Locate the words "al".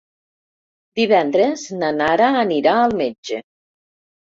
2.89-3.01